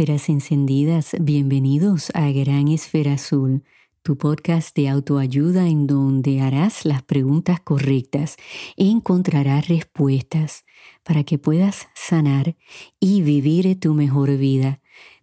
Esferas 0.00 0.30
encendidas, 0.30 1.14
bienvenidos 1.20 2.10
a 2.14 2.30
Gran 2.30 2.68
Esfera 2.68 3.12
Azul, 3.12 3.64
tu 4.00 4.16
podcast 4.16 4.74
de 4.74 4.88
autoayuda 4.88 5.68
en 5.68 5.86
donde 5.86 6.40
harás 6.40 6.86
las 6.86 7.02
preguntas 7.02 7.60
correctas 7.60 8.36
encontrarás 8.78 9.68
respuestas 9.68 10.64
para 11.02 11.22
que 11.24 11.36
puedas 11.36 11.88
sanar 11.94 12.56
y 12.98 13.20
vivir 13.20 13.78
tu 13.78 13.92
mejor 13.92 14.34
vida. 14.38 14.80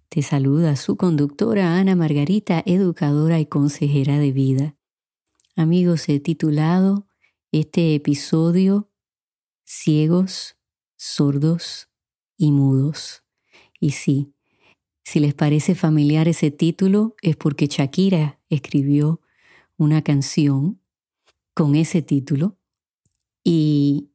Te 0.10 0.22
saluda 0.22 0.76
su 0.76 0.96
conductora 0.96 1.80
Ana 1.80 1.96
Margarita, 1.96 2.62
educadora 2.64 3.40
y 3.40 3.48
consejera 3.48 4.20
de 4.20 4.32
vida. 4.32 4.76
Amigos, 5.56 6.08
he 6.08 6.20
titulado 6.20 7.08
este 7.52 7.96
episodio 7.96 8.92
Ciegos, 9.66 10.56
sordos 10.98 11.90
y 12.38 12.52
mudos. 12.52 13.24
Y 13.80 13.92
sí, 13.92 14.36
si 15.08 15.22
les 15.22 15.34
parece 15.34 15.74
familiar 15.74 16.28
ese 16.28 16.52
título, 16.52 17.16
es 17.22 17.38
porque 17.38 17.68
Shakira 17.68 18.42
escribió 18.50 19.22
una 19.78 20.02
canción 20.02 20.82
con 21.54 21.76
ese 21.76 22.02
título. 22.02 22.58
Y 23.42 24.10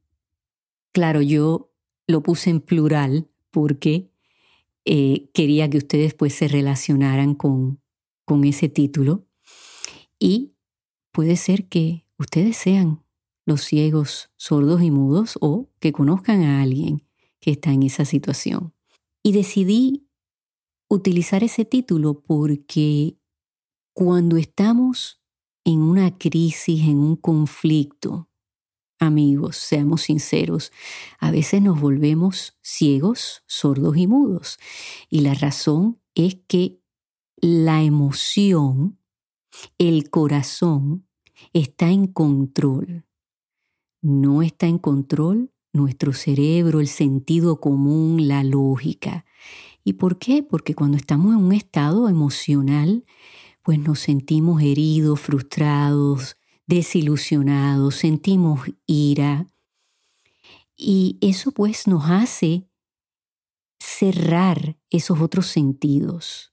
claro, 0.93 1.23
yo 1.23 1.73
lo 2.07 2.23
puse 2.23 2.51
en 2.51 2.61
plural 2.61 3.27
porque 3.51 4.11
eh, 4.85 5.31
quería 5.33 5.71
que 5.71 5.79
ustedes 5.79 6.13
pues 6.13 6.35
se 6.35 6.47
relacionaran 6.47 7.37
con, 7.37 7.81
con 8.27 8.45
ese 8.45 8.69
título. 8.69 9.27
Y 10.19 10.53
puede 11.11 11.37
ser 11.37 11.71
que 11.71 12.05
ustedes 12.19 12.59
sean 12.59 13.03
los 13.47 13.63
ciegos, 13.63 14.31
sordos 14.37 14.83
y 14.83 14.91
mudos 14.91 15.39
o 15.41 15.71
que 15.81 15.91
conozcan 15.91 16.43
a 16.43 16.61
alguien 16.61 17.03
que 17.41 17.53
está 17.53 17.73
en 17.73 17.83
esa 17.83 18.05
situación. 18.05 18.75
Y 19.23 19.33
decidí 19.33 20.07
utilizar 20.95 21.43
ese 21.43 21.65
título 21.65 22.21
porque 22.21 23.17
cuando 23.95 24.37
estamos 24.37 25.23
en 25.65 25.81
una 25.81 26.19
crisis, 26.19 26.83
en 26.83 26.99
un 26.99 27.17
conflicto, 27.17 28.29
amigos, 28.99 29.57
seamos 29.57 30.03
sinceros, 30.03 30.71
a 31.19 31.31
veces 31.31 31.63
nos 31.63 31.81
volvemos 31.81 32.59
ciegos, 32.63 33.43
sordos 33.47 33.97
y 33.97 34.07
mudos. 34.07 34.59
Y 35.09 35.21
la 35.21 35.35
razón 35.35 36.01
es 36.15 36.37
que 36.47 36.81
la 37.37 37.83
emoción, 37.83 38.99
el 39.79 40.11
corazón, 40.11 41.09
está 41.53 41.91
en 41.91 42.07
control. 42.07 43.07
No 44.03 44.43
está 44.43 44.67
en 44.67 44.79
control 44.79 45.53
nuestro 45.73 46.13
cerebro, 46.13 46.81
el 46.81 46.89
sentido 46.89 47.61
común, 47.61 48.29
la 48.29 48.45
lógica. 48.45 49.25
¿Y 49.85 49.95
por 49.95 50.19
qué? 50.19 50.43
Porque 50.43 50.75
cuando 50.75 50.97
estamos 50.97 51.35
en 51.35 51.41
un 51.41 51.53
estado 51.53 52.09
emocional, 52.09 53.05
pues 53.63 53.79
nos 53.79 54.01
sentimos 54.01 54.63
heridos, 54.63 55.21
frustrados, 55.21 56.37
desilusionados, 56.67 57.97
sentimos 57.97 58.61
ira. 58.87 59.47
Y 60.77 61.19
eso 61.21 61.53
pues 61.53 61.87
nos 61.87 62.05
hace 62.11 62.67
cerrar 63.79 64.79
esos 64.91 65.21
otros 65.21 65.47
sentidos. 65.47 66.53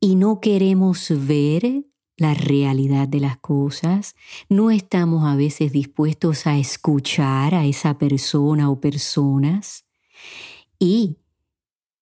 Y 0.00 0.16
no 0.16 0.40
queremos 0.40 1.12
ver 1.26 1.84
la 2.16 2.34
realidad 2.34 3.08
de 3.08 3.20
las 3.20 3.36
cosas, 3.38 4.14
no 4.48 4.70
estamos 4.70 5.26
a 5.26 5.36
veces 5.36 5.72
dispuestos 5.72 6.46
a 6.46 6.56
escuchar 6.56 7.54
a 7.54 7.66
esa 7.66 7.98
persona 7.98 8.70
o 8.70 8.80
personas 8.80 9.84
y 10.78 11.18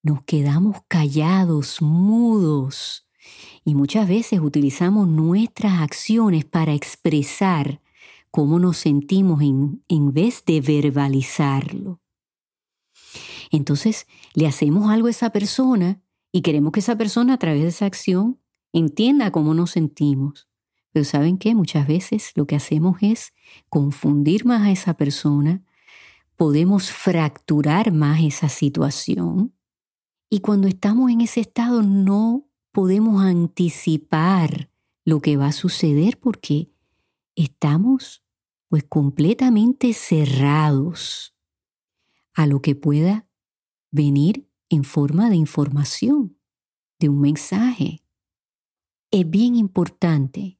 nos 0.04 0.22
quedamos 0.22 0.76
callados, 0.86 1.80
mudos, 1.80 3.08
y 3.64 3.74
muchas 3.74 4.06
veces 4.06 4.40
utilizamos 4.40 5.08
nuestras 5.08 5.80
acciones 5.80 6.44
para 6.44 6.74
expresar 6.74 7.80
cómo 8.30 8.58
nos 8.58 8.76
sentimos 8.76 9.40
en, 9.40 9.82
en 9.88 10.12
vez 10.12 10.44
de 10.44 10.60
verbalizarlo. 10.60 12.02
Entonces 13.50 14.06
le 14.34 14.46
hacemos 14.46 14.90
algo 14.90 15.06
a 15.06 15.10
esa 15.10 15.30
persona 15.30 16.02
y 16.30 16.42
queremos 16.42 16.72
que 16.72 16.80
esa 16.80 16.98
persona 16.98 17.34
a 17.34 17.38
través 17.38 17.62
de 17.62 17.68
esa 17.68 17.86
acción 17.86 18.38
entienda 18.74 19.30
cómo 19.30 19.54
nos 19.54 19.70
sentimos. 19.70 20.48
Pero 20.92 21.06
¿saben 21.06 21.38
qué? 21.38 21.54
Muchas 21.54 21.86
veces 21.86 22.32
lo 22.34 22.46
que 22.46 22.56
hacemos 22.56 22.98
es 23.00 23.32
confundir 23.70 24.44
más 24.44 24.62
a 24.62 24.70
esa 24.70 24.94
persona, 24.94 25.62
podemos 26.36 26.90
fracturar 26.90 27.90
más 27.90 28.20
esa 28.22 28.50
situación 28.50 29.54
y 30.30 30.40
cuando 30.40 30.68
estamos 30.68 31.10
en 31.10 31.20
ese 31.20 31.40
estado 31.40 31.82
no 31.82 32.48
podemos 32.72 33.22
anticipar 33.22 34.70
lo 35.04 35.20
que 35.20 35.36
va 35.36 35.46
a 35.46 35.52
suceder 35.52 36.18
porque 36.18 36.70
estamos 37.36 38.24
pues 38.68 38.84
completamente 38.84 39.92
cerrados 39.92 41.36
a 42.34 42.46
lo 42.46 42.60
que 42.60 42.74
pueda 42.74 43.28
venir 43.90 44.50
en 44.68 44.82
forma 44.82 45.30
de 45.30 45.36
información, 45.36 46.36
de 46.98 47.08
un 47.08 47.20
mensaje. 47.20 48.02
Es 49.10 49.28
bien 49.30 49.54
importante 49.54 50.58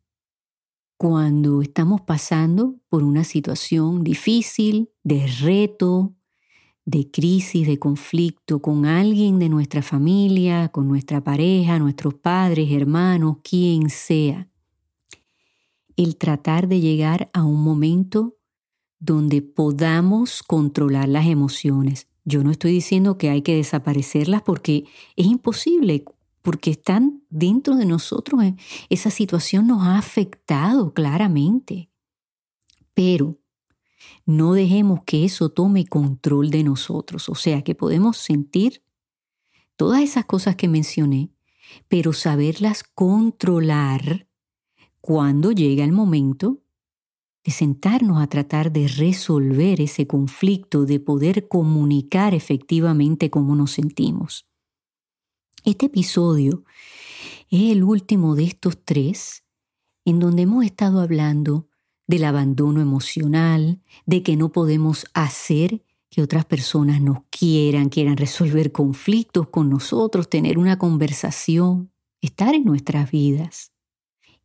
cuando 0.97 1.61
estamos 1.61 2.03
pasando 2.03 2.79
por 2.89 3.03
una 3.03 3.25
situación 3.25 4.05
difícil, 4.05 4.93
de 5.03 5.27
reto, 5.27 6.15
de 6.87 7.11
crisis, 7.11 7.67
de 7.67 7.79
conflicto 7.79 8.61
con 8.61 8.85
alguien 8.85 9.39
de 9.39 9.49
nuestra 9.49 9.83
familia, 9.83 10.69
con 10.69 10.87
nuestra 10.87 11.23
pareja, 11.23 11.79
nuestros 11.79 12.15
padres, 12.15 12.71
hermanos, 12.71 13.39
quien 13.43 13.89
sea. 13.89 14.49
El 15.97 16.17
tratar 16.17 16.69
de 16.69 16.81
llegar 16.81 17.31
a 17.33 17.45
un 17.45 17.63
momento 17.63 18.37
donde 18.99 19.43
podamos 19.43 20.43
controlar 20.43 21.09
las 21.09 21.27
emociones. 21.27 22.09
Yo 22.25 22.43
no 22.43 22.51
estoy 22.51 22.73
diciendo 22.73 23.19
que 23.19 23.31
hay 23.31 23.43
que 23.43 23.55
desaparecerlas 23.55 24.43
porque 24.43 24.85
es 25.17 25.27
imposible, 25.27 26.05
porque 26.43 26.71
están 26.71 27.23
dentro 27.29 27.77
de 27.77 27.87
nosotros. 27.87 28.41
Esa 28.89 29.11
situación 29.11 29.67
nos 29.67 29.83
ha 29.87 29.99
afectado 29.99 30.93
claramente. 30.95 31.91
Pero 32.95 33.39
no 34.27 34.55
dejemos 34.55 35.05
que 35.05 35.25
eso 35.25 35.51
tome 35.51 35.87
control 35.87 36.51
de 36.51 36.65
nosotros. 36.65 37.29
O 37.29 37.35
sea, 37.35 37.63
que 37.63 37.75
podemos 37.75 38.17
sentir 38.17 38.83
todas 39.77 40.03
esas 40.03 40.25
cosas 40.25 40.57
que 40.57 40.69
mencioné, 40.69 41.31
pero 41.89 42.13
saberlas 42.13 42.83
controlar 42.83 44.29
cuando 45.01 45.53
llega 45.53 45.85
el 45.85 45.93
momento 45.93 46.63
de 47.45 47.53
sentarnos 47.53 48.23
a 48.23 48.27
tratar 48.27 48.73
de 48.73 48.89
resolver 48.89 49.81
ese 49.81 50.07
conflicto, 50.07 50.87
de 50.87 50.99
poder 50.99 51.47
comunicar 51.47 52.35
efectivamente 52.35 53.29
cómo 53.29 53.55
nos 53.55 53.73
sentimos. 53.73 54.47
Este 55.63 55.87
episodio 55.87 56.65
es 57.51 57.73
el 57.73 57.85
último 57.85 58.35
de 58.35 58.45
estos 58.45 58.83
tres 58.83 59.45
en 60.07 60.19
donde 60.21 60.43
hemos 60.43 60.65
estado 60.65 61.01
hablando 61.01 61.69
del 62.07 62.25
abandono 62.25 62.81
emocional, 62.81 63.81
de 64.07 64.23
que 64.23 64.37
no 64.37 64.53
podemos 64.53 65.07
hacer 65.15 65.83
que 66.11 66.23
otras 66.23 66.45
personas 66.45 67.01
nos 67.01 67.19
quieran, 67.31 67.89
quieran 67.89 68.17
resolver 68.17 68.71
conflictos 68.71 69.49
con 69.49 69.69
nosotros, 69.69 70.31
tener 70.31 70.59
una 70.59 70.79
conversación, 70.79 71.91
estar 72.21 72.55
en 72.55 72.65
nuestras 72.65 73.11
vidas. 73.11 73.73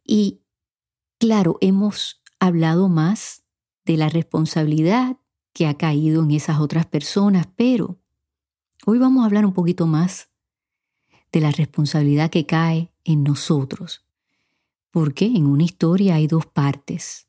Y 0.04 0.42
claro, 1.20 1.58
hemos 1.62 2.24
hablado 2.40 2.90
más 2.90 3.44
de 3.86 3.98
la 3.98 4.10
responsabilidad 4.10 5.18
que 5.54 5.68
ha 5.68 5.76
caído 5.76 6.24
en 6.24 6.32
esas 6.32 6.60
otras 6.60 6.86
personas, 6.88 7.48
pero 7.56 8.00
hoy 8.86 8.98
vamos 8.98 9.22
a 9.22 9.26
hablar 9.28 9.46
un 9.46 9.54
poquito 9.54 9.86
más 9.86 10.30
de 11.32 11.42
la 11.42 11.52
responsabilidad 11.52 12.32
que 12.32 12.46
cae 12.46 12.92
en 13.04 13.24
nosotros, 13.24 14.06
porque 14.90 15.26
en 15.26 15.46
una 15.46 15.64
historia 15.64 16.16
hay 16.16 16.26
dos 16.26 16.48
partes 16.48 17.29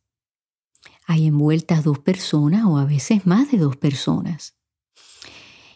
hay 1.11 1.27
envueltas 1.27 1.83
dos 1.83 1.99
personas 1.99 2.65
o 2.67 2.79
a 2.79 2.85
veces 2.85 3.27
más 3.27 3.51
de 3.51 3.59
dos 3.59 3.77
personas. 3.77 4.57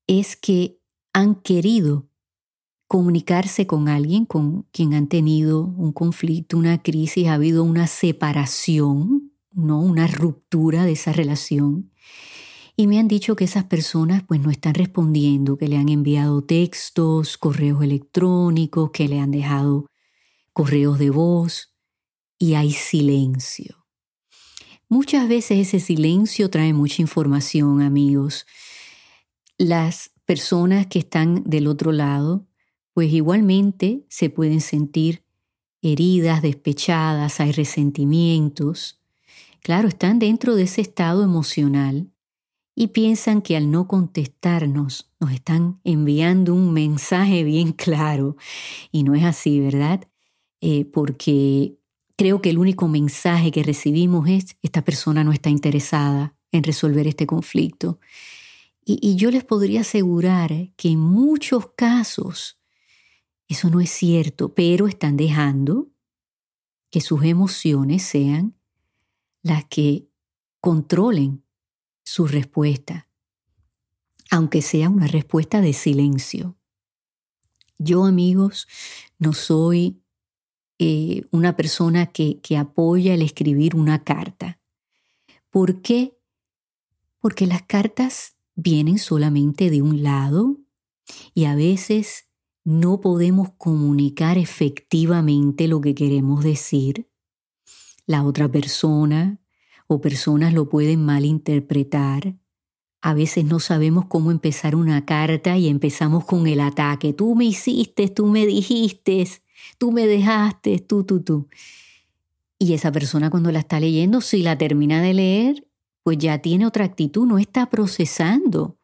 es 0.06 0.36
que 0.36 0.82
han 1.14 1.36
querido 1.36 2.10
comunicarse 2.88 3.66
con 3.68 3.88
alguien 3.88 4.26
con 4.26 4.64
quien 4.74 4.94
han 4.94 5.08
tenido 5.08 5.62
un 5.64 5.94
conflicto, 5.94 6.58
una 6.58 6.82
crisis, 6.84 7.28
ha 7.28 7.36
habido 7.36 7.64
una 7.64 7.88
separación, 7.88 9.32
¿no? 9.54 9.80
una 9.80 10.08
ruptura 10.08 10.84
de 10.84 10.92
esa 10.92 11.14
relación. 11.14 11.92
Y 12.80 12.86
me 12.86 13.00
han 13.00 13.08
dicho 13.08 13.36
que 13.36 13.46
esas 13.46 13.64
personas 13.64 14.22
pues 14.22 14.40
no 14.40 14.52
están 14.52 14.76
respondiendo, 14.76 15.58
que 15.58 15.68
le 15.68 15.78
han 15.78 15.90
enviado 15.90 16.44
textos, 16.44 17.40
correos 17.40 17.84
electrónicos, 17.84 18.92
que 18.92 19.08
le 19.08 19.20
han 19.20 19.32
dejado 19.32 19.88
correos 20.54 21.00
de 21.00 21.10
voz 21.10 21.74
y 22.38 22.54
hay 22.54 22.72
silencio. 22.72 23.88
Muchas 24.90 25.28
veces 25.28 25.68
ese 25.68 25.80
silencio 25.80 26.52
trae 26.52 26.72
mucha 26.72 27.02
información, 27.02 27.82
amigos. 27.82 28.46
Las 29.58 30.12
personas 30.26 30.86
que 30.86 31.00
están 31.00 31.44
del 31.46 31.66
otro 31.66 31.92
lado, 31.92 32.46
pues 32.94 33.12
igualmente 33.12 34.06
se 34.08 34.30
pueden 34.30 34.62
sentir 34.62 35.24
heridas, 35.82 36.44
despechadas, 36.44 37.40
hay 37.40 37.54
resentimientos. 37.54 39.02
Claro, 39.64 39.88
están 39.88 40.20
dentro 40.20 40.54
de 40.54 40.64
ese 40.64 40.82
estado 40.82 41.24
emocional 41.24 42.12
y 42.80 42.90
piensan 42.90 43.42
que 43.42 43.58
al 43.58 43.72
no 43.72 43.88
contestarnos 43.88 45.10
nos 45.20 45.32
están 45.32 45.82
enviando 45.84 46.54
un 46.54 46.74
mensaje 46.74 47.44
bien 47.44 47.72
claro. 47.72 48.38
Y 48.92 49.02
no 49.02 49.16
es 49.16 49.24
así, 49.24 49.60
¿verdad? 49.60 50.08
Eh, 50.62 50.86
porque 50.86 51.80
creo 52.18 52.40
que 52.40 52.52
el 52.52 52.60
único 52.60 52.88
mensaje 52.88 53.50
que 53.50 53.64
recibimos 53.64 54.30
es, 54.30 54.58
esta 54.62 54.84
persona 54.84 55.24
no 55.24 55.32
está 55.32 55.50
interesada 55.50 56.36
en 56.52 56.64
resolver 56.64 57.08
este 57.08 57.26
conflicto. 57.26 58.00
Y, 58.86 59.16
yo 59.16 59.32
les 59.32 59.44
podría 59.44 59.82
asegurar 59.82 60.52
que 60.76 60.90
en 60.90 61.00
muchos 61.00 61.72
casos 61.76 62.60
eso 63.48 63.72
no 63.72 63.82
es 63.82 63.90
cierto, 63.90 64.54
pero 64.54 64.88
están 64.88 65.18
dejando 65.18 65.88
que 66.92 67.02
sus 67.02 67.24
emociones 67.24 68.04
sean 68.04 68.54
las 69.42 69.66
que 69.66 70.10
controlen 70.62 71.42
su 72.08 72.26
respuesta, 72.26 73.10
aunque 74.32 74.62
sea 74.62 74.88
una 74.88 75.08
respuesta 75.08 75.60
de 75.60 75.74
silencio. 75.74 76.58
Yo, 77.78 78.06
amigos, 78.06 78.66
no 79.20 79.34
soy 79.34 80.02
eh, 80.80 81.26
una 81.32 81.58
persona 81.58 82.06
que, 82.06 82.40
que 82.40 82.56
apoya 82.56 83.14
el 83.14 83.22
escribir 83.22 83.76
una 83.76 84.06
carta. 84.06 84.62
¿Por 85.50 85.82
qué? 85.82 86.18
Porque 87.20 87.46
las 87.46 87.64
cartas 87.64 88.38
vienen 88.56 89.00
solamente 89.00 89.70
de 89.70 89.82
un 89.82 90.02
lado 90.02 90.60
y 91.34 91.44
a 91.44 91.56
veces 91.56 92.30
no 92.64 93.02
podemos 93.02 93.50
comunicar 93.58 94.38
efectivamente 94.38 95.68
lo 95.68 95.82
que 95.82 95.94
queremos 95.94 96.42
decir. 96.46 97.12
La 98.06 98.24
otra 98.24 98.50
persona 98.50 99.42
o 99.88 100.02
personas 100.02 100.54
lo 100.54 100.70
pueden 100.70 101.06
malinterpretar. 101.06 102.36
A 103.02 103.14
veces 103.14 103.46
no 103.46 103.60
sabemos 103.60 104.06
cómo 104.08 104.32
empezar 104.32 104.76
una 104.76 105.06
carta 105.06 105.58
y 105.58 105.68
empezamos 105.68 106.26
con 106.26 106.48
el 106.48 106.60
ataque. 106.60 107.14
Tú 107.14 107.36
me 107.36 107.46
hiciste, 107.46 108.10
tú 108.10 108.28
me 108.28 108.46
dijiste, 108.46 109.28
tú 109.78 109.92
me 109.92 110.06
dejaste, 110.08 110.80
tú, 110.80 111.04
tú, 111.04 111.22
tú. 111.22 111.48
Y 112.60 112.74
esa 112.74 112.92
persona 112.92 113.30
cuando 113.30 113.52
la 113.52 113.60
está 113.60 113.80
leyendo, 113.80 114.22
si 114.22 114.42
la 114.42 114.58
termina 114.58 115.02
de 115.02 115.14
leer, 115.14 115.68
pues 116.04 116.18
ya 116.18 116.40
tiene 116.40 116.66
otra 116.66 116.86
actitud, 116.86 117.28
no 117.28 117.38
está 117.38 117.70
procesando 117.70 118.78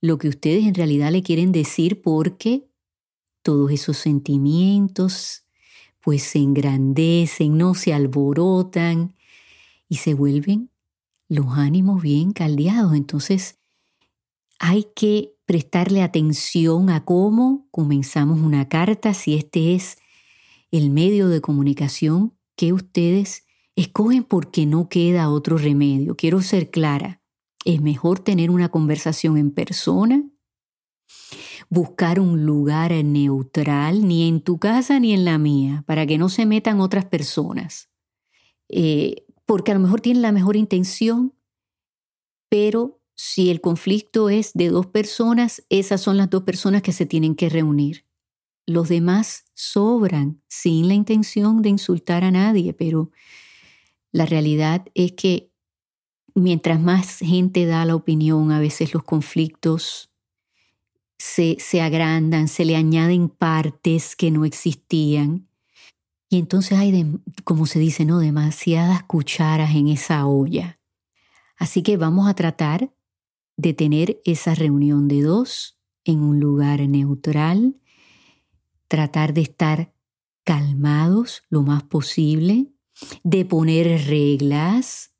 lo 0.00 0.18
que 0.18 0.28
ustedes 0.28 0.66
en 0.66 0.74
realidad 0.74 1.10
le 1.10 1.22
quieren 1.22 1.52
decir 1.52 2.02
porque 2.02 2.68
todos 3.42 3.70
esos 3.70 3.96
sentimientos 3.96 5.46
pues 6.00 6.24
se 6.24 6.40
engrandecen, 6.40 7.56
no 7.56 7.74
se 7.74 7.94
alborotan 7.94 9.14
y 9.92 9.96
se 9.96 10.14
vuelven 10.14 10.70
los 11.28 11.58
ánimos 11.58 12.00
bien 12.00 12.32
caldeados. 12.32 12.94
Entonces 12.94 13.58
hay 14.58 14.86
que 14.96 15.34
prestarle 15.44 16.00
atención 16.00 16.88
a 16.88 17.04
cómo 17.04 17.68
comenzamos 17.70 18.40
una 18.40 18.70
carta, 18.70 19.12
si 19.12 19.34
este 19.34 19.74
es 19.74 19.98
el 20.70 20.88
medio 20.88 21.28
de 21.28 21.42
comunicación 21.42 22.32
que 22.56 22.72
ustedes 22.72 23.44
escogen 23.76 24.24
porque 24.24 24.64
no 24.64 24.88
queda 24.88 25.28
otro 25.28 25.58
remedio. 25.58 26.16
Quiero 26.16 26.40
ser 26.40 26.70
clara, 26.70 27.20
es 27.66 27.82
mejor 27.82 28.18
tener 28.18 28.48
una 28.48 28.70
conversación 28.70 29.36
en 29.36 29.50
persona, 29.50 30.24
buscar 31.68 32.18
un 32.18 32.46
lugar 32.46 32.92
neutral, 33.04 34.08
ni 34.08 34.26
en 34.26 34.40
tu 34.40 34.58
casa 34.58 34.98
ni 35.00 35.12
en 35.12 35.26
la 35.26 35.36
mía, 35.36 35.84
para 35.86 36.06
que 36.06 36.16
no 36.16 36.30
se 36.30 36.46
metan 36.46 36.80
otras 36.80 37.04
personas. 37.04 37.90
Eh, 38.70 39.26
porque 39.46 39.72
a 39.72 39.74
lo 39.74 39.80
mejor 39.80 40.00
tienen 40.00 40.22
la 40.22 40.32
mejor 40.32 40.56
intención, 40.56 41.34
pero 42.48 43.00
si 43.14 43.50
el 43.50 43.60
conflicto 43.60 44.28
es 44.28 44.52
de 44.54 44.68
dos 44.68 44.86
personas, 44.86 45.64
esas 45.68 46.00
son 46.00 46.16
las 46.16 46.30
dos 46.30 46.42
personas 46.42 46.82
que 46.82 46.92
se 46.92 47.06
tienen 47.06 47.34
que 47.34 47.48
reunir. 47.48 48.04
Los 48.66 48.88
demás 48.88 49.44
sobran 49.54 50.42
sin 50.48 50.88
la 50.88 50.94
intención 50.94 51.62
de 51.62 51.68
insultar 51.68 52.24
a 52.24 52.30
nadie, 52.30 52.72
pero 52.72 53.10
la 54.12 54.26
realidad 54.26 54.86
es 54.94 55.12
que 55.12 55.50
mientras 56.34 56.80
más 56.80 57.18
gente 57.18 57.66
da 57.66 57.84
la 57.84 57.94
opinión, 57.94 58.52
a 58.52 58.60
veces 58.60 58.94
los 58.94 59.02
conflictos 59.02 60.10
se, 61.18 61.56
se 61.58 61.80
agrandan, 61.80 62.48
se 62.48 62.64
le 62.64 62.76
añaden 62.76 63.28
partes 63.28 64.16
que 64.16 64.30
no 64.30 64.44
existían. 64.44 65.48
Y 66.32 66.38
entonces 66.38 66.78
hay, 66.78 67.20
como 67.44 67.66
se 67.66 67.78
dice, 67.78 68.06
¿no? 68.06 68.18
demasiadas 68.18 69.02
cucharas 69.02 69.74
en 69.74 69.88
esa 69.88 70.26
olla. 70.26 70.80
Así 71.58 71.82
que 71.82 71.98
vamos 71.98 72.26
a 72.26 72.32
tratar 72.32 72.90
de 73.58 73.74
tener 73.74 74.18
esa 74.24 74.54
reunión 74.54 75.08
de 75.08 75.20
dos 75.20 75.78
en 76.04 76.22
un 76.22 76.40
lugar 76.40 76.80
neutral, 76.88 77.78
tratar 78.88 79.34
de 79.34 79.42
estar 79.42 79.94
calmados 80.42 81.42
lo 81.50 81.64
más 81.64 81.82
posible, 81.82 82.72
de 83.24 83.44
poner 83.44 84.06
reglas, 84.06 85.12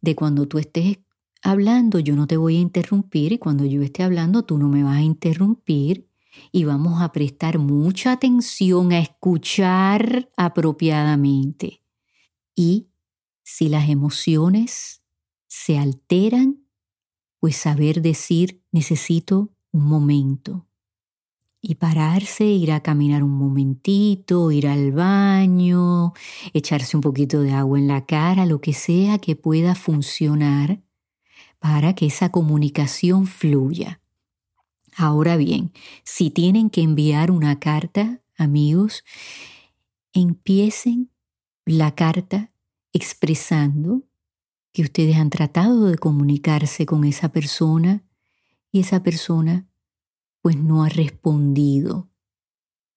de 0.00 0.16
cuando 0.16 0.48
tú 0.48 0.56
estés 0.56 0.98
hablando 1.42 1.98
yo 1.98 2.16
no 2.16 2.26
te 2.26 2.38
voy 2.38 2.56
a 2.56 2.60
interrumpir 2.60 3.32
y 3.32 3.38
cuando 3.38 3.66
yo 3.66 3.82
esté 3.82 4.02
hablando 4.02 4.44
tú 4.44 4.56
no 4.56 4.70
me 4.70 4.82
vas 4.82 4.96
a 4.96 5.02
interrumpir 5.02 6.08
y 6.52 6.64
vamos 6.64 7.02
a 7.02 7.12
prestar 7.12 7.58
mucha 7.58 8.12
atención 8.12 8.92
a 8.92 8.98
escuchar 8.98 10.30
apropiadamente. 10.36 11.82
Y 12.54 12.88
si 13.42 13.68
las 13.68 13.88
emociones 13.88 15.02
se 15.48 15.78
alteran, 15.78 16.64
pues 17.38 17.56
saber 17.56 18.02
decir 18.02 18.62
necesito 18.72 19.52
un 19.70 19.84
momento. 19.86 20.66
Y 21.60 21.76
pararse, 21.76 22.44
ir 22.44 22.72
a 22.72 22.82
caminar 22.82 23.22
un 23.22 23.36
momentito, 23.36 24.50
ir 24.50 24.68
al 24.68 24.92
baño, 24.92 26.12
echarse 26.52 26.96
un 26.96 27.00
poquito 27.00 27.40
de 27.40 27.52
agua 27.52 27.78
en 27.78 27.88
la 27.88 28.04
cara, 28.04 28.44
lo 28.44 28.60
que 28.60 28.74
sea 28.74 29.18
que 29.18 29.34
pueda 29.34 29.74
funcionar 29.74 30.82
para 31.58 31.94
que 31.94 32.06
esa 32.06 32.30
comunicación 32.30 33.26
fluya. 33.26 34.03
Ahora 34.96 35.36
bien, 35.36 35.72
si 36.04 36.30
tienen 36.30 36.70
que 36.70 36.82
enviar 36.82 37.30
una 37.30 37.58
carta, 37.58 38.22
amigos, 38.36 39.04
empiecen 40.12 41.10
la 41.64 41.94
carta 41.94 42.52
expresando 42.92 44.04
que 44.72 44.82
ustedes 44.82 45.16
han 45.16 45.30
tratado 45.30 45.86
de 45.86 45.98
comunicarse 45.98 46.86
con 46.86 47.04
esa 47.04 47.30
persona 47.30 48.04
y 48.70 48.80
esa 48.80 49.02
persona 49.02 49.68
pues 50.40 50.56
no 50.56 50.84
ha 50.84 50.88
respondido. 50.88 52.10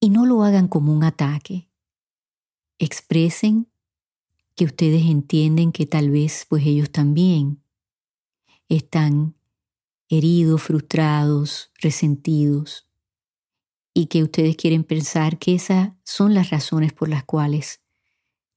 Y 0.00 0.10
no 0.10 0.26
lo 0.26 0.44
hagan 0.44 0.68
como 0.68 0.92
un 0.92 1.02
ataque. 1.02 1.68
Expresen 2.78 3.68
que 4.54 4.64
ustedes 4.64 5.06
entienden 5.06 5.72
que 5.72 5.86
tal 5.86 6.10
vez 6.10 6.46
pues 6.48 6.64
ellos 6.66 6.90
también 6.90 7.62
están 8.68 9.37
heridos, 10.08 10.62
frustrados, 10.62 11.70
resentidos 11.80 12.88
y 13.94 14.06
que 14.06 14.22
ustedes 14.22 14.56
quieren 14.56 14.84
pensar 14.84 15.38
que 15.38 15.54
esas 15.54 15.92
son 16.04 16.34
las 16.34 16.50
razones 16.50 16.92
por 16.92 17.08
las 17.08 17.24
cuales 17.24 17.80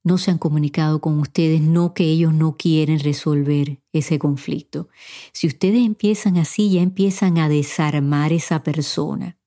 no 0.04 0.18
se 0.18 0.32
han 0.32 0.38
comunicado 0.38 1.00
con 1.00 1.20
ustedes, 1.20 1.62
no 1.62 1.94
que 1.94 2.06
ellos 2.06 2.34
no 2.34 2.58
quieren 2.58 3.00
resolver 3.00 3.82
ese 3.94 4.18
conflicto. 4.18 4.88
Si 5.32 5.48
ustedes 5.48 5.86
empiezan 5.86 6.38
así, 6.38 6.72
ya 6.72 6.82
empiezan 6.82 7.38
a 7.38 7.50
desarmar 7.50 8.34
esa 8.34 8.64
persona. 8.64 9.38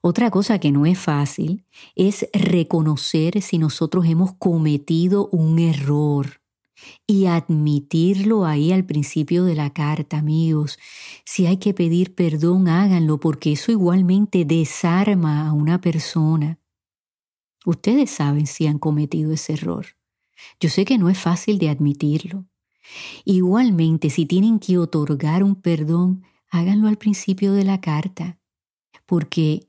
Otra 0.00 0.30
cosa 0.30 0.58
que 0.58 0.72
no 0.72 0.86
es 0.86 0.98
fácil 0.98 1.64
es 1.94 2.28
reconocer 2.32 3.42
si 3.42 3.58
nosotros 3.58 4.06
hemos 4.06 4.34
cometido 4.34 5.28
un 5.28 5.58
error. 5.58 6.40
Y 7.06 7.26
admitirlo 7.26 8.44
ahí 8.44 8.72
al 8.72 8.84
principio 8.84 9.44
de 9.44 9.54
la 9.54 9.70
carta, 9.70 10.18
amigos. 10.18 10.78
Si 11.24 11.46
hay 11.46 11.56
que 11.56 11.74
pedir 11.74 12.14
perdón, 12.14 12.68
háganlo, 12.68 13.18
porque 13.18 13.52
eso 13.52 13.72
igualmente 13.72 14.44
desarma 14.44 15.46
a 15.46 15.52
una 15.52 15.80
persona. 15.80 16.58
Ustedes 17.64 18.10
saben 18.10 18.46
si 18.46 18.66
han 18.66 18.78
cometido 18.78 19.32
ese 19.32 19.54
error. 19.54 19.86
Yo 20.60 20.68
sé 20.68 20.84
que 20.84 20.98
no 20.98 21.08
es 21.08 21.18
fácil 21.18 21.58
de 21.58 21.68
admitirlo. 21.68 22.46
Igualmente, 23.24 24.10
si 24.10 24.26
tienen 24.26 24.58
que 24.58 24.78
otorgar 24.78 25.42
un 25.42 25.56
perdón, 25.56 26.24
háganlo 26.50 26.88
al 26.88 26.96
principio 26.96 27.52
de 27.52 27.64
la 27.64 27.80
carta, 27.80 28.38
porque 29.04 29.68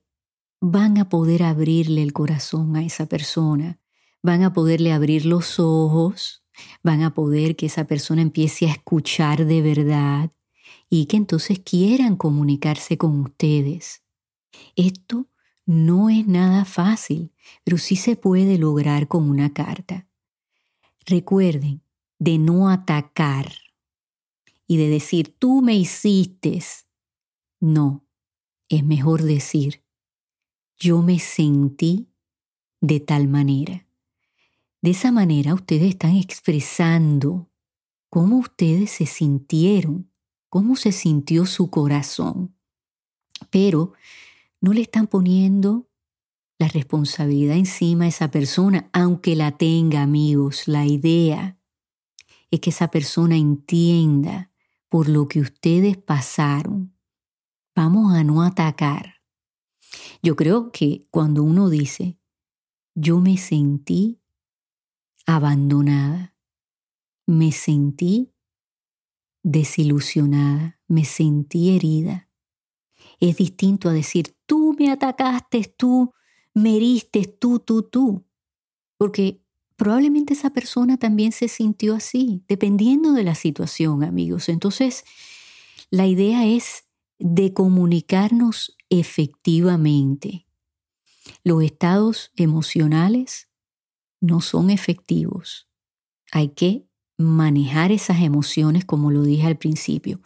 van 0.61 0.97
a 0.97 1.09
poder 1.09 1.43
abrirle 1.43 2.03
el 2.03 2.13
corazón 2.13 2.75
a 2.75 2.83
esa 2.83 3.07
persona, 3.07 3.79
van 4.21 4.43
a 4.43 4.53
poderle 4.53 4.91
abrir 4.91 5.25
los 5.25 5.59
ojos, 5.59 6.43
van 6.83 7.01
a 7.01 7.13
poder 7.13 7.55
que 7.55 7.67
esa 7.67 7.85
persona 7.85 8.21
empiece 8.21 8.67
a 8.67 8.71
escuchar 8.71 9.45
de 9.45 9.61
verdad 9.61 10.31
y 10.89 11.05
que 11.05 11.17
entonces 11.17 11.59
quieran 11.59 12.15
comunicarse 12.15 12.97
con 12.97 13.19
ustedes. 13.21 14.03
Esto 14.75 15.27
no 15.65 16.09
es 16.09 16.27
nada 16.27 16.65
fácil, 16.65 17.31
pero 17.63 17.77
sí 17.77 17.95
se 17.95 18.15
puede 18.15 18.57
lograr 18.57 19.07
con 19.07 19.29
una 19.29 19.53
carta. 19.53 20.07
Recuerden 21.05 21.81
de 22.17 22.37
no 22.37 22.69
atacar 22.69 23.53
y 24.67 24.77
de 24.77 24.89
decir, 24.89 25.35
tú 25.37 25.61
me 25.61 25.75
hiciste. 25.75 26.59
No, 27.59 28.05
es 28.67 28.83
mejor 28.83 29.23
decir, 29.23 29.83
yo 30.77 31.01
me 31.01 31.19
sentí 31.19 32.09
de 32.81 32.99
tal 32.99 33.27
manera. 33.27 33.88
De 34.81 34.91
esa 34.91 35.11
manera 35.11 35.53
ustedes 35.53 35.89
están 35.89 36.15
expresando 36.15 37.49
cómo 38.09 38.37
ustedes 38.37 38.91
se 38.91 39.05
sintieron, 39.05 40.11
cómo 40.47 40.75
se 40.75 40.91
sintió 40.91 41.45
su 41.45 41.69
corazón. 41.69 42.55
Pero 43.49 43.93
no 44.61 44.73
le 44.73 44.81
están 44.81 45.07
poniendo 45.07 45.89
la 46.57 46.67
responsabilidad 46.67 47.55
encima 47.55 48.05
a 48.05 48.09
esa 48.09 48.31
persona, 48.31 48.89
aunque 48.93 49.35
la 49.35 49.57
tenga, 49.57 50.01
amigos. 50.01 50.67
La 50.67 50.85
idea 50.85 51.57
es 52.51 52.59
que 52.59 52.69
esa 52.69 52.89
persona 52.89 53.37
entienda 53.37 54.51
por 54.89 55.07
lo 55.07 55.27
que 55.27 55.39
ustedes 55.39 55.97
pasaron. 55.97 56.93
Vamos 57.75 58.13
a 58.13 58.23
no 58.23 58.43
atacar. 58.43 59.15
Yo 60.21 60.35
creo 60.35 60.71
que 60.71 61.05
cuando 61.11 61.43
uno 61.43 61.69
dice, 61.69 62.17
yo 62.93 63.21
me 63.21 63.37
sentí 63.37 64.18
abandonada. 65.35 66.35
Me 67.27 67.51
sentí 67.51 68.33
desilusionada, 69.43 70.79
me 70.87 71.05
sentí 71.05 71.75
herida. 71.75 72.29
Es 73.19 73.37
distinto 73.37 73.89
a 73.89 73.93
decir, 73.93 74.35
tú 74.45 74.75
me 74.77 74.91
atacaste, 74.91 75.71
tú 75.77 76.13
me 76.53 76.75
heriste, 76.75 77.25
tú, 77.25 77.59
tú, 77.59 77.83
tú. 77.83 78.25
Porque 78.97 79.43
probablemente 79.75 80.33
esa 80.33 80.49
persona 80.49 80.97
también 80.97 81.31
se 81.31 81.47
sintió 81.47 81.95
así, 81.95 82.43
dependiendo 82.47 83.13
de 83.13 83.23
la 83.23 83.35
situación, 83.35 84.03
amigos. 84.03 84.49
Entonces, 84.49 85.03
la 85.91 86.07
idea 86.07 86.47
es 86.47 86.85
de 87.19 87.53
comunicarnos 87.53 88.75
efectivamente. 88.89 90.47
Los 91.43 91.63
estados 91.63 92.31
emocionales 92.35 93.48
no 94.21 94.41
son 94.41 94.69
efectivos. 94.69 95.67
Hay 96.31 96.49
que 96.49 96.85
manejar 97.17 97.91
esas 97.91 98.21
emociones 98.21 98.85
como 98.85 99.11
lo 99.11 99.23
dije 99.23 99.45
al 99.47 99.57
principio. 99.57 100.21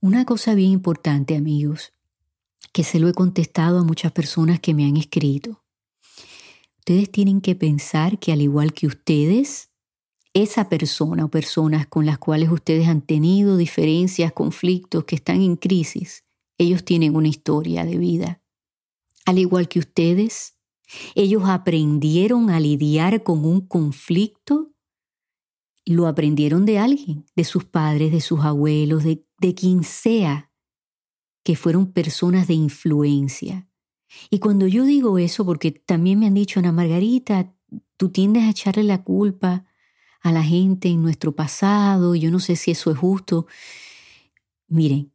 Una 0.00 0.24
cosa 0.24 0.54
bien 0.54 0.70
importante, 0.70 1.36
amigos, 1.36 1.92
que 2.72 2.84
se 2.84 2.98
lo 2.98 3.08
he 3.08 3.12
contestado 3.12 3.80
a 3.80 3.84
muchas 3.84 4.12
personas 4.12 4.60
que 4.60 4.74
me 4.74 4.84
han 4.84 4.96
escrito. 4.96 5.62
Ustedes 6.78 7.10
tienen 7.10 7.40
que 7.40 7.54
pensar 7.54 8.18
que 8.18 8.32
al 8.32 8.42
igual 8.42 8.72
que 8.72 8.86
ustedes, 8.86 9.70
esa 10.34 10.68
persona 10.68 11.24
o 11.24 11.28
personas 11.28 11.86
con 11.86 12.06
las 12.06 12.18
cuales 12.18 12.50
ustedes 12.50 12.88
han 12.88 13.02
tenido 13.02 13.56
diferencias, 13.56 14.32
conflictos, 14.32 15.04
que 15.04 15.14
están 15.14 15.40
en 15.42 15.56
crisis, 15.56 16.24
ellos 16.58 16.84
tienen 16.84 17.14
una 17.14 17.28
historia 17.28 17.84
de 17.84 17.98
vida. 17.98 18.40
Al 19.26 19.38
igual 19.38 19.68
que 19.68 19.78
ustedes, 19.78 20.54
ellos 21.14 21.44
aprendieron 21.46 22.50
a 22.50 22.60
lidiar 22.60 23.22
con 23.22 23.44
un 23.44 23.60
conflicto, 23.60 24.72
lo 25.84 26.06
aprendieron 26.06 26.64
de 26.64 26.78
alguien, 26.78 27.26
de 27.34 27.44
sus 27.44 27.64
padres, 27.64 28.12
de 28.12 28.20
sus 28.20 28.40
abuelos, 28.40 29.04
de, 29.04 29.24
de 29.40 29.54
quien 29.54 29.84
sea, 29.84 30.50
que 31.42 31.56
fueron 31.56 31.92
personas 31.92 32.46
de 32.46 32.54
influencia. 32.54 33.68
Y 34.30 34.38
cuando 34.38 34.66
yo 34.66 34.84
digo 34.84 35.18
eso, 35.18 35.44
porque 35.44 35.72
también 35.72 36.18
me 36.18 36.26
han 36.26 36.34
dicho, 36.34 36.60
Ana 36.60 36.72
Margarita, 36.72 37.52
tú 37.96 38.10
tiendes 38.10 38.44
a 38.44 38.50
echarle 38.50 38.84
la 38.84 39.02
culpa 39.02 39.64
a 40.20 40.30
la 40.30 40.44
gente 40.44 40.88
en 40.88 41.02
nuestro 41.02 41.34
pasado, 41.34 42.14
yo 42.14 42.30
no 42.30 42.38
sé 42.38 42.54
si 42.54 42.70
eso 42.70 42.90
es 42.90 42.98
justo. 42.98 43.46
Miren, 44.68 45.12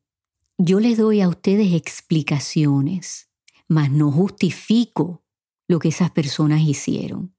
yo 0.58 0.80
les 0.80 0.98
doy 0.98 1.22
a 1.22 1.30
ustedes 1.30 1.74
explicaciones, 1.74 3.30
mas 3.68 3.90
no 3.92 4.12
justifico 4.12 5.24
lo 5.68 5.80
que 5.80 5.90
esas 5.90 6.12
personas 6.12 6.62
hicieron. 6.62 7.36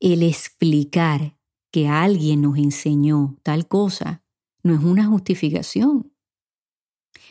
El 0.00 0.22
explicar 0.22 1.36
que 1.70 1.88
alguien 1.88 2.42
nos 2.42 2.56
enseñó 2.58 3.36
tal 3.42 3.68
cosa 3.68 4.24
no 4.62 4.74
es 4.74 4.80
una 4.80 5.06
justificación, 5.06 6.12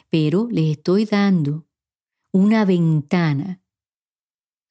pero 0.09 0.47
les 0.49 0.77
estoy 0.77 1.05
dando 1.05 1.67
una 2.31 2.65
ventana 2.65 3.61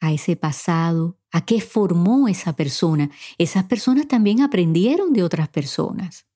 a 0.00 0.12
ese 0.12 0.37
pasado, 0.37 1.19
a 1.31 1.45
qué 1.45 1.61
formó 1.61 2.28
esa 2.28 2.55
persona. 2.55 3.11
Esas 3.38 3.64
personas 3.64 4.09
también 4.09 4.40
aprendieron 4.40 5.12
de 5.12 5.23
otras 5.23 5.49
personas. 5.49 6.26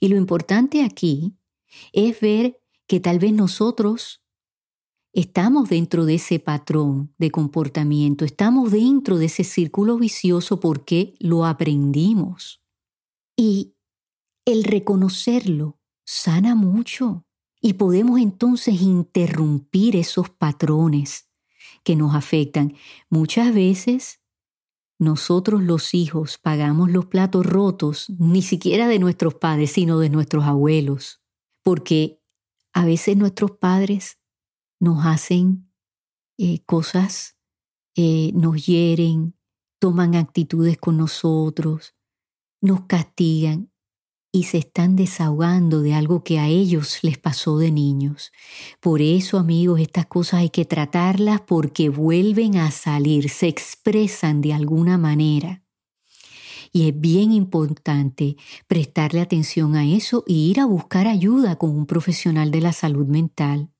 Y 0.00 0.08
lo 0.08 0.16
importante 0.16 0.84
aquí 0.84 1.36
es 1.92 2.20
ver 2.20 2.60
que 2.86 3.00
tal 3.00 3.18
vez 3.18 3.32
nosotros 3.32 4.22
Estamos 5.18 5.68
dentro 5.68 6.04
de 6.04 6.14
ese 6.14 6.38
patrón 6.38 7.12
de 7.18 7.32
comportamiento, 7.32 8.24
estamos 8.24 8.70
dentro 8.70 9.18
de 9.18 9.26
ese 9.26 9.42
círculo 9.42 9.98
vicioso 9.98 10.60
porque 10.60 11.16
lo 11.18 11.44
aprendimos. 11.44 12.62
Y 13.36 13.74
el 14.44 14.62
reconocerlo 14.62 15.80
sana 16.06 16.54
mucho 16.54 17.26
y 17.60 17.72
podemos 17.72 18.20
entonces 18.20 18.80
interrumpir 18.80 19.96
esos 19.96 20.30
patrones 20.30 21.28
que 21.82 21.96
nos 21.96 22.14
afectan. 22.14 22.74
Muchas 23.10 23.52
veces 23.52 24.20
nosotros 25.00 25.64
los 25.64 25.94
hijos 25.94 26.38
pagamos 26.38 26.92
los 26.92 27.06
platos 27.06 27.44
rotos, 27.44 28.08
ni 28.20 28.42
siquiera 28.42 28.86
de 28.86 29.00
nuestros 29.00 29.34
padres, 29.34 29.72
sino 29.72 29.98
de 29.98 30.10
nuestros 30.10 30.44
abuelos, 30.44 31.20
porque 31.64 32.22
a 32.72 32.84
veces 32.84 33.16
nuestros 33.16 33.50
padres 33.50 34.17
nos 34.80 35.04
hacen 35.04 35.70
eh, 36.38 36.60
cosas, 36.64 37.36
eh, 37.96 38.30
nos 38.34 38.66
hieren, 38.66 39.34
toman 39.80 40.14
actitudes 40.14 40.78
con 40.78 40.96
nosotros, 40.96 41.94
nos 42.60 42.82
castigan 42.82 43.70
y 44.30 44.44
se 44.44 44.58
están 44.58 44.94
desahogando 44.94 45.82
de 45.82 45.94
algo 45.94 46.22
que 46.22 46.38
a 46.38 46.48
ellos 46.48 46.98
les 47.02 47.18
pasó 47.18 47.58
de 47.58 47.72
niños. 47.72 48.30
Por 48.80 49.00
eso, 49.00 49.38
amigos, 49.38 49.80
estas 49.80 50.06
cosas 50.06 50.40
hay 50.40 50.50
que 50.50 50.64
tratarlas 50.64 51.40
porque 51.40 51.88
vuelven 51.88 52.56
a 52.56 52.70
salir, 52.70 53.30
se 53.30 53.48
expresan 53.48 54.40
de 54.40 54.52
alguna 54.52 54.98
manera. 54.98 55.64
Y 56.70 56.88
es 56.88 57.00
bien 57.00 57.32
importante 57.32 58.36
prestarle 58.66 59.20
atención 59.22 59.74
a 59.74 59.86
eso 59.86 60.22
y 60.26 60.50
ir 60.50 60.60
a 60.60 60.66
buscar 60.66 61.06
ayuda 61.06 61.56
con 61.56 61.70
un 61.70 61.86
profesional 61.86 62.50
de 62.50 62.60
la 62.60 62.72
salud 62.72 63.06
mental 63.06 63.70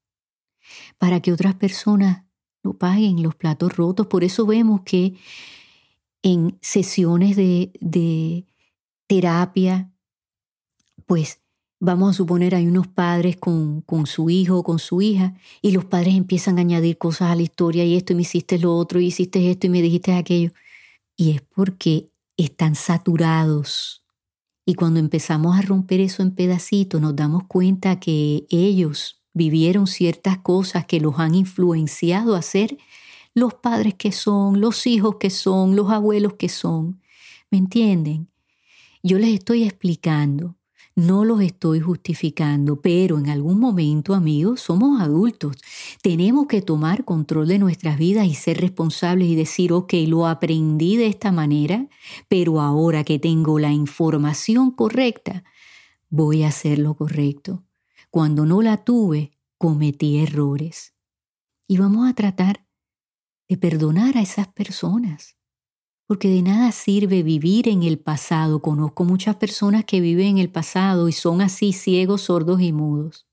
para 0.99 1.21
que 1.21 1.33
otras 1.33 1.55
personas 1.55 2.25
no 2.63 2.75
paguen 2.75 3.23
los 3.23 3.35
platos 3.35 3.77
rotos. 3.77 4.07
Por 4.07 4.25
eso 4.25 4.47
vemos 4.47 4.83
que 4.83 5.15
en 6.23 6.59
sesiones 6.61 7.37
de, 7.37 7.73
de 7.81 8.47
terapia, 9.07 9.93
pues 11.07 11.41
vamos 11.81 12.11
a 12.11 12.13
suponer 12.13 12.55
hay 12.55 12.67
unos 12.67 12.89
padres 12.89 13.37
con, 13.37 13.83
con 13.83 14.07
su 14.07 14.31
hijo 14.31 14.59
o 14.59 14.63
con 14.65 14.79
su 14.79 15.01
hija 15.01 15.35
y 15.63 15.71
los 15.71 15.85
padres 15.85 16.15
empiezan 16.17 16.59
a 16.59 16.63
añadir 16.63 16.99
cosas 16.99 17.31
a 17.31 17.37
la 17.37 17.43
historia 17.43 17.85
y 17.85 17.97
esto 17.97 18.13
y 18.13 18.17
me 18.17 18.23
hiciste 18.23 18.59
lo 18.59 18.77
otro 18.77 19.01
y 19.01 19.07
hiciste 19.07 19.51
esto 19.51 19.67
y 19.67 19.71
me 19.71 19.83
dijiste 19.83 20.13
aquello. 20.13 20.51
Y 21.17 21.33
es 21.33 21.43
porque 21.43 22.11
están 22.37 22.75
saturados. 22.75 24.05
Y 24.65 24.75
cuando 24.75 25.01
empezamos 25.01 25.59
a 25.59 25.63
romper 25.63 26.01
eso 26.01 26.23
en 26.23 26.35
pedacitos, 26.35 27.01
nos 27.01 27.17
damos 27.17 27.45
cuenta 27.49 27.99
que 27.99 28.47
ellos 28.51 29.23
vivieron 29.39 29.87
ciertas 29.87 30.39
cosas 30.39 30.85
que 30.85 31.01
los 31.01 31.19
han 31.19 31.35
influenciado 31.35 32.35
a 32.35 32.43
ser 32.43 32.77
los 33.33 33.55
padres 33.55 33.95
que 33.95 34.13
son, 34.13 34.61
los 34.61 34.87
hijos 34.87 35.17
que 35.17 35.31
son, 35.31 35.77
los 35.77 35.91
abuelos 35.91 36.35
que 36.35 36.51
son. 36.51 37.01
¿Me 37.51 37.57
entienden? 37.57 38.29
Yo 39.03 39.19
les 39.19 39.33
estoy 39.33 39.63
explicando, 39.63 40.57
no 40.97 41.25
los 41.25 41.41
estoy 41.41 41.79
justificando, 41.79 42.81
pero 42.83 43.19
en 43.19 43.29
algún 43.29 43.61
momento, 43.61 44.15
amigos, 44.15 44.61
somos 44.61 45.01
adultos. 45.01 45.57
Tenemos 46.03 46.49
que 46.49 46.61
tomar 46.61 47.05
control 47.05 47.47
de 47.47 47.61
nuestras 47.61 47.97
vidas 47.97 48.27
y 48.27 48.35
ser 48.35 48.61
responsables 48.61 49.29
y 49.29 49.37
decir, 49.37 49.73
ok, 49.73 49.95
lo 50.09 50.27
aprendí 50.27 50.97
de 50.97 51.07
esta 51.07 51.31
manera, 51.31 51.87
pero 52.27 52.61
ahora 52.61 53.05
que 53.05 53.21
tengo 53.21 53.61
la 53.61 53.73
información 53.73 54.73
correcta, 54.73 55.45
voy 56.11 56.43
a 56.43 56.49
hacer 56.49 56.81
lo 56.81 56.95
correcto. 56.95 57.63
Cuando 58.11 58.47
no 58.47 58.63
la 58.63 58.85
tuve, 58.85 59.33
cometí 59.59 60.19
errores. 60.19 60.95
Y 61.67 61.79
vamos 61.79 62.09
a 62.09 62.15
tratar 62.15 62.67
de 63.49 63.57
perdonar 63.57 64.17
a 64.17 64.23
esas 64.23 64.49
personas 64.49 65.39
porque 66.09 66.31
de 66.31 66.41
nada 66.41 66.73
sirve 66.73 67.23
vivir 67.23 67.69
en 67.69 67.83
el 67.83 67.99
pasado. 67.99 68.63
Conozco 68.63 69.05
muchas 69.05 69.37
personas 69.37 69.85
que 69.85 70.01
viven 70.01 70.27
en 70.27 70.39
el 70.39 70.51
pasado 70.51 71.07
y 71.07 71.13
son 71.13 71.43
así 71.43 71.75
ciegos, 71.75 72.23
sordos 72.23 72.63
y 72.63 72.73
mudos, 72.73 73.29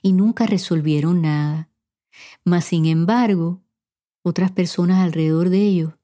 y 0.00 0.12
nunca 0.12 0.46
resolvieron 0.46 1.22
nada. 1.22 1.70
Mas, 2.44 2.66
sin 2.66 2.86
embargo, 2.86 3.64
otras 4.22 4.52
personas 4.52 5.02
alrededor 5.02 5.50
de 5.50 5.62
ellos, 5.62 5.94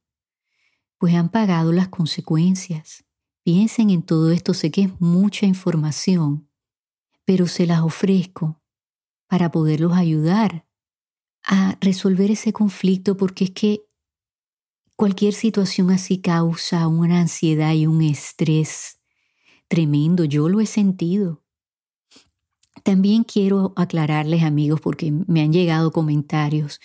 pues 0.99 1.15
han 1.15 1.29
pagado 1.29 1.71
las 1.71 1.87
consecuencias. 1.87 3.05
Piensen 3.45 3.91
en 3.91 4.03
todo 4.03 4.33
esto, 4.33 4.53
sé 4.53 4.73
que 4.73 4.83
es 4.83 5.01
mucha 5.01 5.47
información, 5.47 6.50
pero 7.31 7.47
se 7.47 7.65
las 7.65 7.83
ofrezco 7.83 8.61
para 9.29 9.53
poderlos 9.53 9.93
ayudar 9.93 10.67
a 11.45 11.79
resolver 11.81 12.33
ese 12.33 12.53
conflicto 12.53 13.17
porque 13.17 13.45
es 13.45 13.51
que 13.53 13.85
Cualquier 14.97 15.33
situación 15.33 15.91
así 15.93 16.19
causa 16.19 16.89
una 16.89 17.21
ansiedad 17.21 17.73
y 17.73 17.87
un 17.87 18.03
estrés 18.03 19.01
tremendo. 19.67 20.25
Yo 20.25 20.51
lo 20.51 20.61
he 20.61 20.67
sentido. 20.67 21.43
También 22.83 23.25
quiero 23.25 23.73
aclararles, 23.77 24.43
amigos, 24.43 24.83
porque 24.83 25.11
me 25.11 25.41
han 25.41 25.55
llegado 25.55 25.91
comentarios 25.91 26.81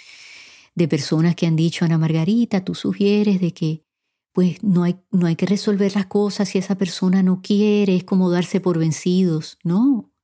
de 0.76 0.88
personas 0.88 1.36
que 1.36 1.46
han 1.46 1.58
dicho, 1.58 1.84
Ana 1.84 1.98
Margarita, 1.98 2.64
tú 2.64 2.74
sugieres 2.74 3.42
de 3.42 3.52
que 3.54 3.84
pues 4.32 4.64
no 4.64 4.84
hay, 4.84 4.96
no 5.12 5.28
hay 5.28 5.36
que 5.36 5.46
resolver 5.46 5.94
las 5.96 6.06
cosas 6.06 6.48
si 6.48 6.58
esa 6.58 6.78
persona 6.78 7.22
no 7.22 7.42
quiere, 7.42 7.98
es 7.98 8.06
como 8.06 8.30
darse 8.30 8.62
por 8.62 8.78
vencidos. 8.78 9.58
No, 9.66 10.15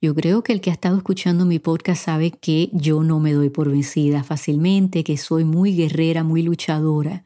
yo 0.00 0.14
creo 0.14 0.42
que 0.42 0.52
el 0.52 0.60
que 0.60 0.70
ha 0.70 0.74
estado 0.74 0.98
escuchando 0.98 1.46
mi 1.46 1.58
podcast 1.58 2.04
sabe 2.04 2.30
que 2.30 2.68
yo 2.72 3.02
no 3.02 3.18
me 3.18 3.32
doy 3.32 3.48
por 3.48 3.70
vencida 3.70 4.22
fácilmente, 4.24 5.04
que 5.04 5.16
soy 5.16 5.44
muy 5.44 5.74
guerrera, 5.74 6.22
muy 6.22 6.42
luchadora. 6.42 7.24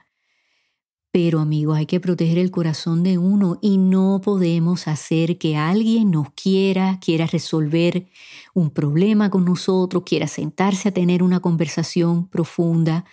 Pero 1.12 1.40
amigos, 1.40 1.76
hay 1.76 1.86
que 1.86 1.98
proteger 1.98 2.38
el 2.38 2.52
corazón 2.52 3.02
de 3.02 3.18
uno 3.18 3.58
y 3.60 3.78
no 3.78 4.20
podemos 4.22 4.86
hacer 4.86 5.38
que 5.38 5.56
alguien 5.56 6.12
nos 6.12 6.30
quiera, 6.30 7.00
quiera 7.00 7.26
resolver 7.26 8.06
un 8.54 8.70
problema 8.70 9.28
con 9.28 9.44
nosotros, 9.44 10.04
quiera 10.06 10.28
sentarse 10.28 10.90
a 10.90 10.92
tener 10.92 11.24
una 11.24 11.40
conversación 11.40 12.28
profunda, 12.28 13.04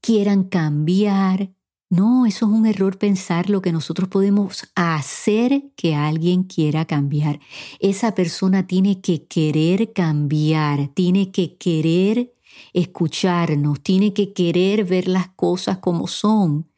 quieran 0.00 0.44
cambiar, 0.44 1.50
no, 1.88 2.26
eso 2.26 2.46
es 2.46 2.52
un 2.52 2.66
error 2.66 2.98
pensar 2.98 3.48
lo 3.48 3.62
que 3.62 3.70
nosotros 3.70 4.08
podemos 4.08 4.68
hacer 4.74 5.70
que 5.76 5.94
alguien 5.94 6.42
quiera 6.42 6.84
cambiar. 6.84 7.38
Esa 7.78 8.14
persona 8.14 8.66
tiene 8.66 9.00
que 9.00 9.26
querer 9.26 9.92
cambiar, 9.92 10.88
tiene 10.88 11.30
que 11.30 11.56
querer 11.56 12.34
escucharnos, 12.72 13.80
tiene 13.82 14.12
que 14.12 14.32
querer 14.32 14.84
ver 14.84 15.06
las 15.06 15.28
cosas 15.28 15.78
como 15.78 16.08
son, 16.08 16.68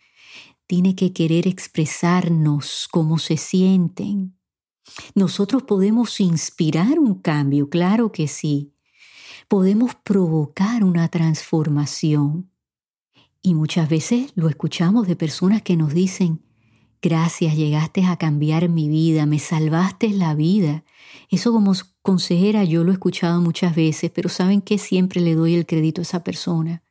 tiene 0.67 0.95
que 0.95 1.15
querer 1.15 1.49
expresarnos 1.49 2.87
cómo 2.91 3.19
se 3.19 3.39
sienten. 3.39 4.37
Nosotros 5.15 5.63
podemos 5.63 6.21
inspirar 6.21 6.99
un 6.99 7.15
cambio, 7.15 7.71
claro 7.71 8.13
que 8.13 8.29
sí. 8.29 8.75
Podemos 9.49 9.95
provocar 9.95 10.85
una 10.85 11.09
transformación. 11.09 12.51
Y 13.43 13.55
muchas 13.55 13.89
veces 13.89 14.33
lo 14.35 14.49
escuchamos 14.49 15.07
de 15.07 15.17
personas 15.17 15.63
que 15.63 15.77
nos 15.77 15.95
dicen, 15.95 16.43
gracias, 17.01 17.57
llegaste 17.57 18.05
a 18.05 18.17
cambiar 18.17 18.69
mi 18.69 18.89
vida, 18.89 19.27
me 19.27 19.39
salvaste 19.39 20.11
la 20.11 20.35
vida. 20.35 20.85
Eso 21.31 21.53
como 21.53 21.73
consejera 22.03 22.65
yo 22.65 22.85
lo 22.85 22.91
he 22.91 22.95
escuchado 22.95 23.41
muchas 23.41 23.77
veces, 23.77 24.11
pero 24.11 24.29
saben 24.29 24.61
que 24.61 24.79
siempre 24.79 25.21
le 25.21 25.35
doy 25.35 25.55
el 25.55 25.67
crédito 25.67 26.01
a 26.01 26.03
esa 26.03 26.25
persona. 26.25 26.83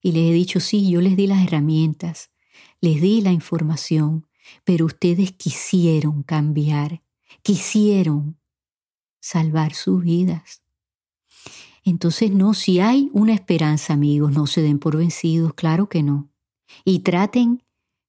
Y 0.00 0.12
les 0.12 0.30
he 0.30 0.32
dicho, 0.32 0.60
sí, 0.60 0.90
yo 0.90 1.00
les 1.00 1.16
di 1.16 1.26
las 1.26 1.44
herramientas, 1.44 2.30
les 2.80 3.00
di 3.00 3.20
la 3.20 3.32
información, 3.32 4.26
pero 4.64 4.86
ustedes 4.86 5.32
quisieron 5.32 6.22
cambiar, 6.22 7.02
quisieron 7.42 8.38
salvar 9.20 9.74
sus 9.74 10.02
vidas. 10.02 10.61
Entonces, 11.84 12.30
no, 12.30 12.54
si 12.54 12.78
hay 12.78 13.10
una 13.12 13.34
esperanza, 13.34 13.94
amigos, 13.94 14.32
no 14.32 14.46
se 14.46 14.62
den 14.62 14.78
por 14.78 14.96
vencidos, 14.96 15.54
claro 15.54 15.88
que 15.88 16.02
no. 16.02 16.30
Y 16.84 17.00
traten 17.00 17.64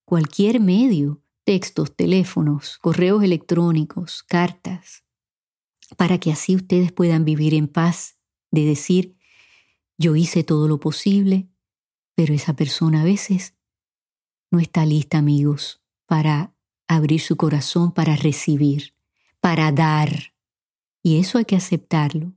cualquier 0.06 0.60
medio, 0.60 1.22
textos, 1.44 1.96
teléfonos, 1.96 2.78
correos 2.78 3.24
electrónicos, 3.24 4.24
cartas, 4.24 5.04
para 5.98 6.20
que 6.20 6.32
así 6.32 6.56
ustedes 6.56 6.92
puedan 6.92 7.26
vivir 7.26 7.54
en 7.56 7.68
paz, 7.68 8.18
de 8.52 8.66
decir, 8.66 9.18
yo 9.98 10.16
hice 10.16 10.44
todo 10.44 10.68
lo 10.68 10.80
posible, 10.80 11.50
pero 12.16 12.34
esa 12.34 12.56
persona 12.56 13.02
a 13.02 13.06
veces 13.06 13.56
no 14.52 14.60
está 14.60 14.86
lista, 14.86 15.18
amigos, 15.18 15.82
para 16.06 16.56
abrir 16.88 17.22
su 17.22 17.38
corazón, 17.38 17.92
para 17.92 18.16
recibir, 18.16 18.94
para 19.40 19.72
dar. 19.72 20.36
Y 21.02 21.18
eso 21.18 21.40
hay 21.40 21.46
que 21.46 21.56
aceptarlo 21.56 22.36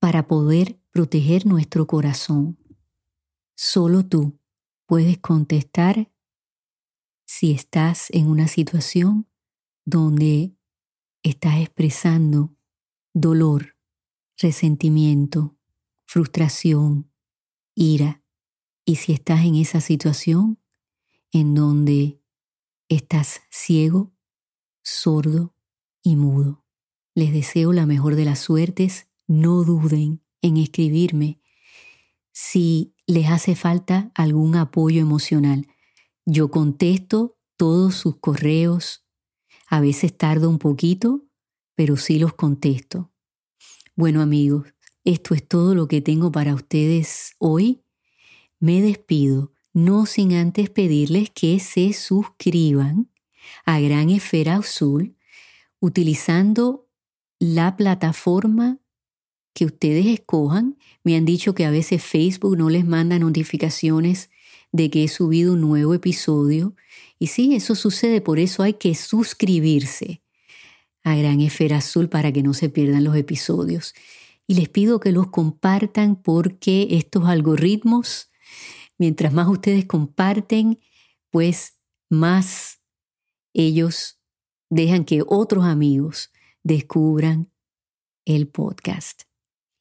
para 0.00 0.26
poder 0.26 0.80
proteger 0.90 1.46
nuestro 1.46 1.86
corazón. 1.86 2.58
Solo 3.54 4.04
tú 4.04 4.40
puedes 4.86 5.18
contestar 5.18 6.10
si 7.26 7.52
estás 7.52 8.10
en 8.10 8.26
una 8.26 8.48
situación 8.48 9.28
donde 9.84 10.56
estás 11.22 11.60
expresando 11.60 12.56
dolor, 13.12 13.76
resentimiento, 14.38 15.56
frustración, 16.06 17.12
ira. 17.74 18.22
Y 18.84 18.96
si 18.96 19.12
estás 19.12 19.44
en 19.44 19.56
esa 19.56 19.80
situación 19.80 20.58
en 21.30 21.54
donde 21.54 22.20
estás 22.88 23.42
ciego, 23.50 24.12
sordo 24.82 25.54
y 26.02 26.16
mudo. 26.16 26.64
Les 27.14 27.32
deseo 27.32 27.72
la 27.72 27.84
mejor 27.84 28.16
de 28.16 28.24
las 28.24 28.38
suertes 28.38 29.09
no 29.30 29.62
duden 29.62 30.24
en 30.42 30.56
escribirme 30.56 31.40
si 32.32 32.96
les 33.06 33.28
hace 33.28 33.54
falta 33.54 34.10
algún 34.16 34.56
apoyo 34.56 35.00
emocional. 35.00 35.68
Yo 36.26 36.50
contesto 36.50 37.38
todos 37.56 37.94
sus 37.94 38.16
correos. 38.16 39.06
A 39.68 39.80
veces 39.80 40.16
tardo 40.16 40.50
un 40.50 40.58
poquito, 40.58 41.28
pero 41.76 41.96
sí 41.96 42.18
los 42.18 42.34
contesto. 42.34 43.12
Bueno 43.94 44.20
amigos, 44.20 44.66
esto 45.04 45.34
es 45.34 45.46
todo 45.46 45.76
lo 45.76 45.86
que 45.86 46.00
tengo 46.00 46.32
para 46.32 46.52
ustedes 46.52 47.36
hoy. 47.38 47.84
Me 48.58 48.82
despido, 48.82 49.52
no 49.72 50.06
sin 50.06 50.32
antes 50.32 50.70
pedirles 50.70 51.30
que 51.30 51.60
se 51.60 51.92
suscriban 51.92 53.12
a 53.64 53.78
Gran 53.78 54.10
Esfera 54.10 54.56
Azul 54.56 55.16
utilizando 55.78 56.88
la 57.38 57.76
plataforma 57.76 58.80
que 59.52 59.64
ustedes 59.64 60.06
escojan. 60.06 60.76
Me 61.04 61.16
han 61.16 61.24
dicho 61.24 61.54
que 61.54 61.64
a 61.64 61.70
veces 61.70 62.02
Facebook 62.02 62.56
no 62.56 62.70
les 62.70 62.84
manda 62.84 63.18
notificaciones 63.18 64.30
de 64.72 64.90
que 64.90 65.04
he 65.04 65.08
subido 65.08 65.54
un 65.54 65.60
nuevo 65.60 65.94
episodio. 65.94 66.74
Y 67.18 67.28
sí, 67.28 67.54
eso 67.54 67.74
sucede, 67.74 68.20
por 68.20 68.38
eso 68.38 68.62
hay 68.62 68.74
que 68.74 68.94
suscribirse 68.94 70.22
a 71.02 71.16
Gran 71.16 71.40
Esfera 71.40 71.78
Azul 71.78 72.08
para 72.08 72.32
que 72.32 72.42
no 72.42 72.54
se 72.54 72.68
pierdan 72.68 73.04
los 73.04 73.16
episodios. 73.16 73.94
Y 74.46 74.54
les 74.54 74.68
pido 74.68 75.00
que 75.00 75.12
los 75.12 75.28
compartan 75.28 76.16
porque 76.16 76.88
estos 76.90 77.26
algoritmos, 77.26 78.30
mientras 78.98 79.32
más 79.32 79.48
ustedes 79.48 79.86
comparten, 79.86 80.78
pues 81.30 81.78
más 82.08 82.80
ellos 83.54 84.20
dejan 84.68 85.04
que 85.04 85.22
otros 85.26 85.64
amigos 85.64 86.30
descubran 86.62 87.50
el 88.24 88.48
podcast 88.48 89.29